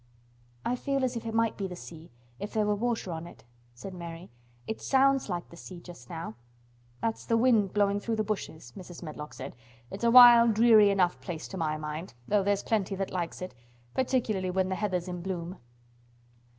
[0.65, 2.09] "I feel as if it might be the sea,
[2.39, 3.43] if there were water on it,"
[3.75, 4.31] said Mary.
[4.65, 6.33] "It sounds like the sea just now."
[7.01, 9.03] "That's the wind blowing through the bushes," Mrs.
[9.03, 9.55] Medlock said.
[9.91, 14.49] "It's a wild, dreary enough place to my mind, though there's plenty that likes it—particularly
[14.49, 15.59] when the heather's in bloom."